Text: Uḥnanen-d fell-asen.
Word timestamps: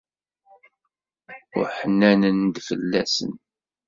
Uḥnanen-d 1.59 2.55
fell-asen. 2.67 3.33